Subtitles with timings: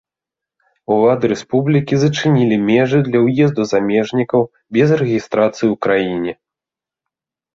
[0.93, 4.41] Улады рэспублікі зачынілі межы для ўезду замежнікаў,
[4.77, 6.33] без рэгістрацыі ў краіне.